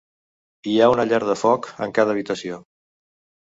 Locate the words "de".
1.31-1.35